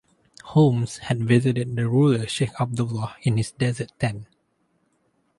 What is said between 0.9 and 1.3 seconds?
had